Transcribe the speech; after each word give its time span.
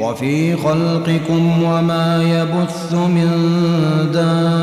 وفي 0.00 0.56
خلقكم 0.56 1.62
وما 1.62 2.22
يبث 2.22 2.94
من 2.94 3.30
دار 4.12 4.58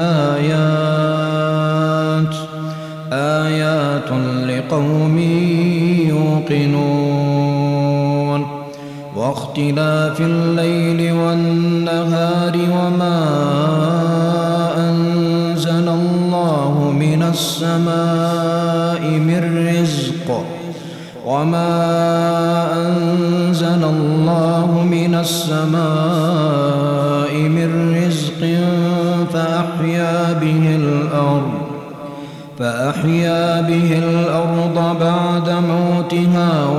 آيات. 0.00 1.06
آيات 3.12 4.10
لقوم 4.48 5.18
يوقنون. 6.48 8.46
واختلاف 9.16 10.20
الليل 10.20 11.12
والنهار 11.12 12.56
وما 12.56 13.20
أنزل 14.78 15.88
الله 15.88 16.94
من 17.00 17.22
السماء 17.22 19.00
من 19.00 19.68
رزق. 19.68 20.44
وما 21.26 21.75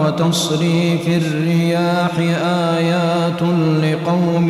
وتصريف 0.08 1.08
الرياح 1.08 2.12
آيات 2.78 3.42
لقوم 3.84 4.50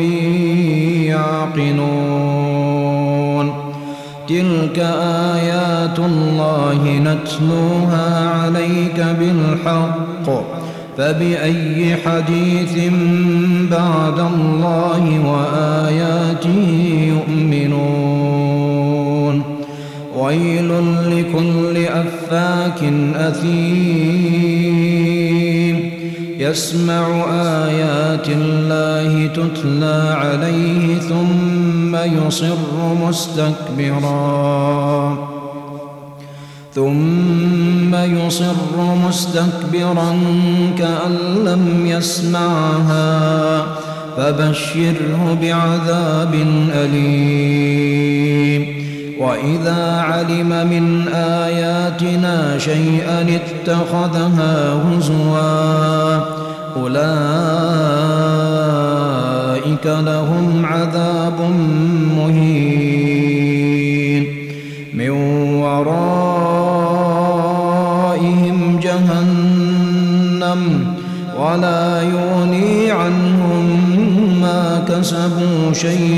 يعقلون. 1.04 1.86
تلك 4.28 4.78
آيات 5.34 5.98
الله 5.98 7.00
نتلوها 7.04 8.28
عليك 8.28 9.06
بالحق. 9.20 10.26
فبأي 10.98 11.96
حديث 12.06 12.74
بعد 13.70 14.18
الله 14.18 15.02
وآياته 15.26 16.68
يؤمنون. 17.08 17.98
ويل 20.18 20.70
لكل 21.06 21.76
أفاك 21.84 22.80
أثيم. 23.16 24.67
يسمع 26.50 27.24
آيات 27.66 28.28
الله 28.28 29.26
تتلى 29.26 30.14
عليه 30.16 30.98
ثم 30.98 31.96
يصر 31.96 32.56
مستكبراً. 33.08 35.18
ثم 36.74 37.94
يصر 37.94 38.76
مستكبرا 39.08 40.20
كأن 40.78 41.44
لم 41.44 41.86
يسمعها 41.86 43.62
فبشره 44.16 45.38
بعذاب 45.42 46.34
أليم. 46.74 48.78
وإذا 49.20 50.00
علم 50.00 50.48
من 50.48 51.08
آياتنا 51.14 52.58
شيئا 52.58 53.26
اتخذها 53.36 54.74
هزوا 54.74 56.37
أولئك 56.82 56.98
لهم 59.86 60.66
عذاب 60.66 61.40
مهين. 62.16 62.78
من 64.94 65.10
ورائهم 65.62 66.00
جهنم 68.82 70.60
ولا 71.40 72.02
يغني 72.02 72.90
عنهم 72.90 73.66
ما 74.40 74.84
كسبوا 74.88 75.72
شيئا. 75.72 76.17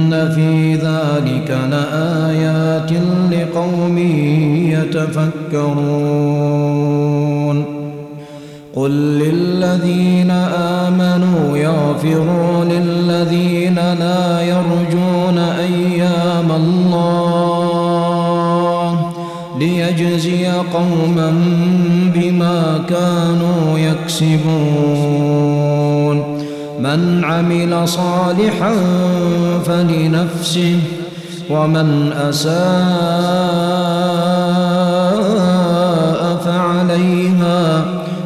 في 0.11 0.75
ذلك 0.75 1.57
لآيات 1.71 2.91
لقوم 3.31 3.97
يتفكرون 4.71 6.01
قل 8.75 8.91
للذين 8.91 10.31
آمنوا 10.31 11.57
يغفروا 11.57 12.65
للذين 12.65 13.75
لا 13.75 14.41
يرجون 14.41 15.37
أيام 15.37 16.51
الله 16.51 17.91
ليجزي 19.59 20.47
قوما 20.47 21.33
بما 22.15 22.79
كانوا 22.89 23.79
يكسبون 23.79 25.20
من 26.81 27.21
عمل 27.23 27.87
صالحا 27.87 28.73
فلنفسه 29.65 30.79
ومن 31.49 32.13
أساء 32.13 32.51
فعليها 36.45 37.85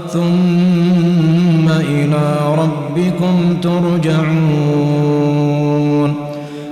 ثم 0.09 1.69
إلى 1.69 2.55
ربكم 2.57 3.57
ترجعون. 3.61 5.05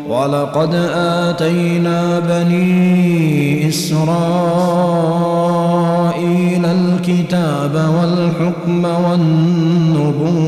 ولقد 0.10 0.76
آتينا 0.96 2.20
بني 2.20 3.70
إسرائيل 3.70 5.04
الكتاب 6.66 7.76
والحكم 7.96 8.86
والنبوة 9.06 10.44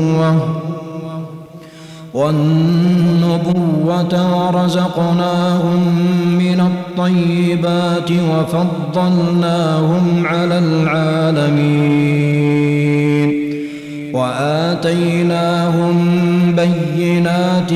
والنبوة 2.16 4.14
ورزقناهم 4.36 5.82
من 6.38 6.60
الطيبات 6.60 8.10
وفضلناهم 8.32 10.04
على 10.26 10.58
العالمين. 10.58 12.06
وآتيناهم 14.14 15.96
بينات 16.56 17.72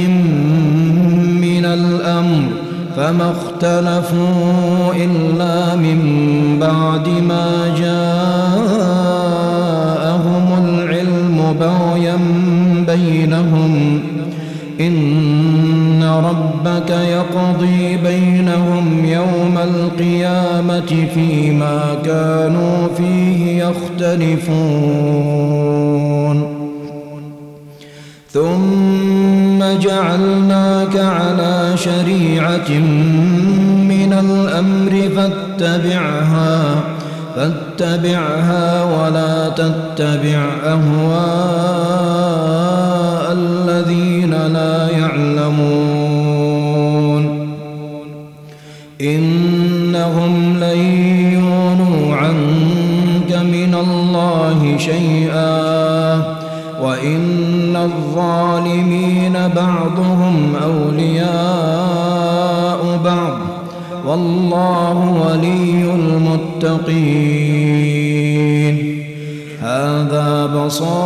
من 1.46 1.64
الأمر 1.64 2.48
فما 2.96 3.30
اختلفوا 3.30 4.94
إلا 4.96 5.76
من 5.76 6.00
بعد 6.60 7.08
ما 7.28 7.74
جاءهم 7.78 8.84
العلم 10.64 11.56
بغيا 11.60 12.18
بينهم. 12.86 13.99
إن 14.80 16.02
ربك 16.02 16.90
يقضي 16.90 17.96
بينهم 17.96 19.04
يوم 19.04 19.58
القيامة 19.58 21.06
فيما 21.14 21.94
كانوا 22.04 22.88
فيه 22.96 23.64
يختلفون. 23.64 25.30
ثم 28.32 29.58
جعلناك 29.80 30.96
على 30.96 31.72
شريعة 31.76 32.70
من 33.88 34.12
الأمر 34.12 35.08
فاتبعها. 35.16 36.80
فاتبعها 37.40 38.84
ولا 38.84 39.48
تتبع 39.48 40.42
أهواء 40.66 40.80
الذين 43.32 44.30
لا 44.30 44.90
يعلمون. 44.90 45.60
إنهم 49.00 50.56
لن 50.60 50.78
يونوا 51.32 52.16
عنك 52.16 53.32
من 53.32 53.74
الله 53.74 54.76
شيئا. 54.78 55.60
وإن 56.82 57.76
الظالمين 57.76 59.32
بعضهم 59.32 60.56
أولياء 60.62 61.40
بعض. 63.04 63.38
والله 64.06 64.96
ولي 65.26 65.79
المتقين. 66.64 67.80
هذا 69.62 70.46
بصائر 70.46 71.00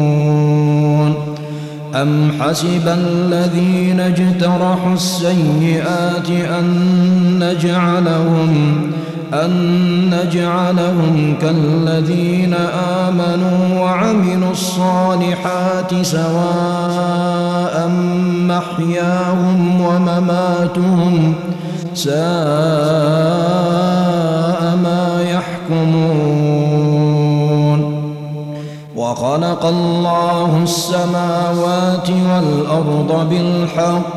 أم 1.96 2.32
حسب 2.40 2.88
الذين 2.88 4.00
اجترحوا 4.00 4.94
السيئات 4.94 6.30
أن 6.30 6.66
نجعلهم 7.40 8.78
أن 9.34 9.52
نجعلهم 10.10 11.36
كالذين 11.42 12.54
آمنوا 13.08 13.80
وعملوا 13.80 14.52
الصالحات 14.52 15.94
سواء 16.02 17.88
محياهم 18.48 19.82
ومماتهم 19.82 21.34
ساء 21.94 22.18
ما 24.84 25.24
يحكمون. 25.32 26.68
وخلق 28.96 29.66
الله 29.66 30.60
السماوات 30.64 32.10
والأرض 32.10 33.30
بالحق 33.30 34.17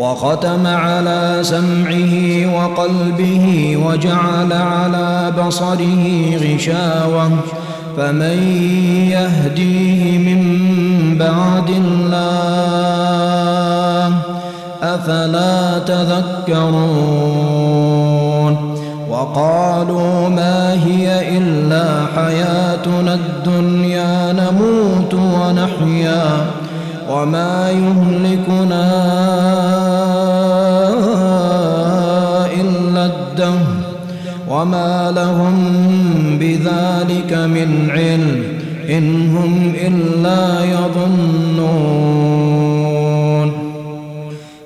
وختم 0.00 0.66
على 0.66 1.38
سمعه 1.42 2.14
وقلبه 2.56 3.76
وجعل 3.86 4.52
على 4.52 5.32
بصره 5.38 5.96
غشاوة. 6.36 7.30
فمن 7.96 8.38
يهديه 9.10 10.18
من 10.18 10.42
بعد 11.18 11.70
الله 11.70 13.00
أفلا 14.82 15.78
تذكرون؟ 15.78 17.20
وقالوا 19.10 20.28
ما 20.28 20.72
هي 20.86 21.38
إلا 21.38 22.06
حياتنا 22.16 23.14
الدنيا 23.14 24.32
نموت 24.32 25.14
ونحيا. 25.14 26.46
وما 27.10 27.70
يهلكنا 27.70 28.86
إلا 32.60 33.06
الدهر 33.06 33.66
وما 34.48 35.12
لهم 35.16 35.56
بذلك 36.40 37.32
من 37.32 37.90
علم 37.90 38.42
إن 38.90 39.36
هم 39.36 39.72
إلا 39.86 40.64
يظنون. 40.64 42.10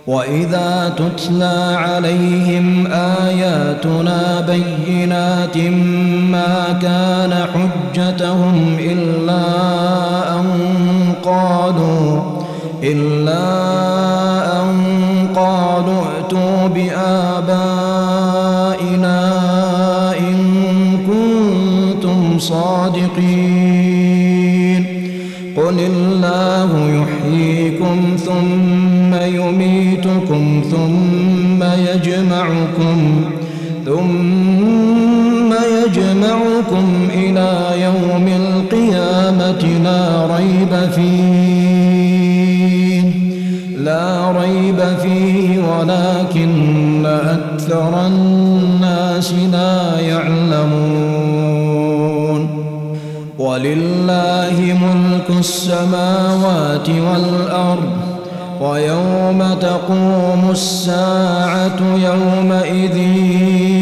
وإذا 0.06 0.92
تتلى 0.96 1.76
عليهم 1.76 2.86
آياتنا 2.92 4.46
بينات 4.48 5.56
ما 6.30 6.78
كان 6.82 7.46
حجتهم 7.54 8.76
إلا 8.80 9.42
أن 10.40 10.46
قالوا 11.24 12.33
إلا 12.92 13.46
أن 14.60 14.68
قالوا 15.36 16.02
ائتوا 16.04 16.56
بآبائنا 16.74 17.70
إن 20.18 20.36
كنتم 21.08 22.38
صادقين. 22.38 23.94
قل 25.56 25.78
الله 25.80 26.70
يحييكم 26.98 27.98
ثم 28.26 29.14
يميتكم 29.14 30.44
ثم 30.70 31.62
يجمعكم 31.62 32.98
ثم 33.86 35.50
يجمعكم 35.78 36.86
إلى 37.14 37.50
يوم 37.82 38.26
القيامة 38.28 39.62
لا 39.84 40.02
ريب 40.36 40.72
فيه. 40.90 41.43
لا 43.84 44.30
ريب 44.40 44.80
فيه 45.02 45.58
ولكن 45.58 47.06
أكثر 47.06 48.06
الناس 48.06 49.34
لا 49.52 50.00
يعلمون. 50.00 51.34
ولله 53.38 54.56
ملك 54.60 55.38
السماوات 55.38 56.88
والأرض 56.88 57.90
ويوم 58.60 59.54
تقوم 59.60 60.50
الساعة 60.50 61.80
يومئذ 61.80 62.96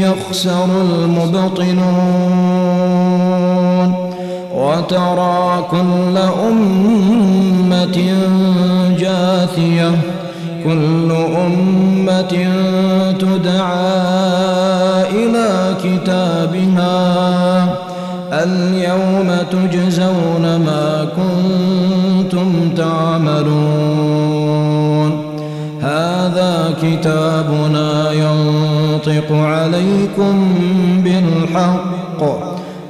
يخسر 0.02 0.64
المبطنون 0.80 2.02
وترى 4.54 5.64
كل 5.70 6.18
أمة 6.48 7.98
جاثية 9.56 9.90
كل 10.64 11.12
أمة 11.46 12.48
تدعى 13.18 13.92
إلى 15.10 15.76
كتابها 15.84 17.64
اليوم 18.32 19.36
تجزون 19.50 20.42
ما 20.42 21.08
كنتم 21.16 22.70
تعملون 22.76 24.22
هذا 25.82 26.74
كتابنا 26.82 28.12
ينطق 28.12 29.32
عليكم 29.32 30.54
بالحق 31.04 32.51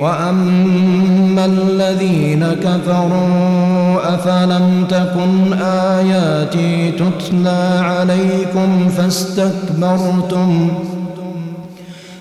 وأما 0.00 1.44
الذين 1.44 2.46
كفروا 2.62 4.14
أفلم 4.14 4.86
تكن 4.88 5.52
آياتي 5.62 6.90
تتلى 6.90 7.80
عليكم 7.82 8.88
فاستكبرتم 8.88 10.68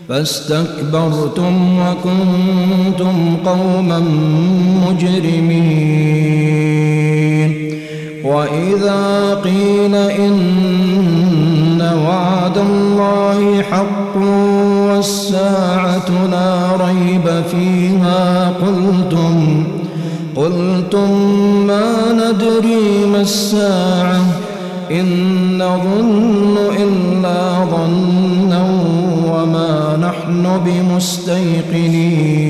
فاستكبرتم 0.10 1.80
وكنتم 1.80 3.38
قوما 3.46 4.00
مجرمين 4.88 6.18
وإذا 8.24 9.36
قيل 9.44 9.96
إن 9.96 11.82
وعد 12.08 12.58
الله 12.58 13.62
حق 13.62 13.97
والساعة 14.98 16.10
لا 16.32 16.52
ريب 16.86 17.28
فيها 17.52 18.52
قلتم 18.62 19.64
قلتم 20.36 21.12
ما 21.68 21.86
ندري 22.12 23.06
ما 23.12 23.22
الساعة 23.22 24.22
إن 24.92 25.08
نظن 25.58 26.58
إلا 26.78 27.40
ظنا 27.66 28.64
وما 29.26 29.98
نحن 30.02 30.44
بمستيقنين. 30.66 32.48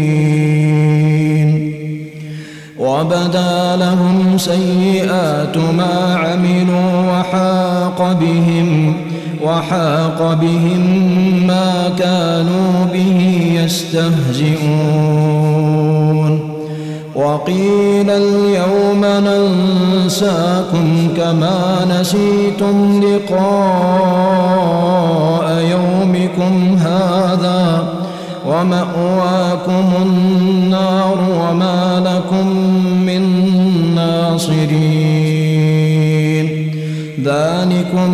وبدا 2.80 3.76
لهم 3.76 4.38
سيئات 4.38 5.58
ما 5.58 5.96
عملوا 6.16 6.92
وحاق 7.12 8.18
بهم 8.22 8.67
وحاق 9.58 10.20
بهم 10.42 10.84
ما 11.48 11.90
كانوا 12.00 12.86
به 12.94 13.20
يستهزئون. 13.64 14.58
وقيل 17.16 18.10
اليوم 18.10 19.06
ننساكم 19.06 20.88
كما 21.18 21.86
نسيتم 22.00 23.02
لقاء 23.04 23.48
يومكم 25.72 26.78
هذا 26.78 27.84
ومأواكم 28.48 29.86
النار 30.02 31.18
وما 31.42 32.04
لكم 32.06 32.48
من 33.06 33.24
ناصرين. 33.96 35.18
ذلكم 37.24 38.12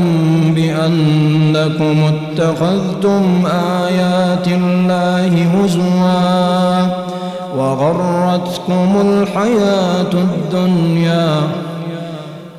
بأنكم 0.87 1.97
اتخذتم 2.03 3.43
آيات 3.85 4.47
الله 4.47 5.45
هزوا 5.45 6.87
وغرتكم 7.57 9.01
الحياة 9.01 10.13
الدنيا 10.13 11.41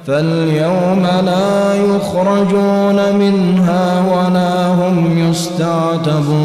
فاليوم 0.07 1.07
لا 1.27 1.75
يخرجون 1.75 3.17
منها 3.19 4.05
ولا 4.13 4.67
هم 4.69 5.19
يستعتبون 5.29 6.45